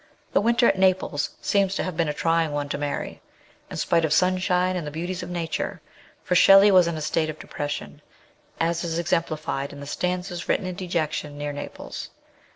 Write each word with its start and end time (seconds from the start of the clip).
The 0.33 0.41
winter 0.41 0.65
at 0.67 0.79
Naples 0.79 1.29
seems 1.43 1.75
to 1.75 1.83
have 1.83 1.95
been 1.95 2.07
a 2.07 2.11
trying 2.11 2.53
one 2.53 2.69
to 2.69 2.77
Mary, 2.79 3.21
in 3.69 3.77
spite 3.77 4.03
of 4.03 4.11
sunshine 4.11 4.75
and 4.75 4.87
the 4.87 4.89
beauties 4.89 5.21
of 5.21 5.29
Nature; 5.29 5.79
for 6.23 6.33
Shelley 6.33 6.71
was 6.71 6.87
in 6.87 6.97
a 6.97 7.01
state 7.01 7.29
of 7.29 7.37
depression, 7.37 8.01
as 8.59 8.83
is 8.83 8.97
exemplified 8.97 9.71
in 9.71 9.79
the" 9.79 9.85
Stanzas 9.95 10.49
written 10.49 10.65
in 10.65 10.73
dejection 10.73 11.37
near 11.37 11.53
Naples." 11.53 12.09